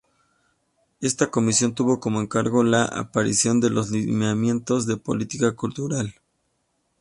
Esta 0.99 1.29
Comisión 1.29 1.75
tuvo 1.75 1.99
como 1.99 2.21
encargo 2.21 2.63
la 2.63 2.87
preparación 2.89 3.59
de 3.61 3.69
los 3.69 3.91
Lineamientos 3.91 4.87
de 4.87 4.97
Política 4.97 5.55
Cultural. 5.55 6.15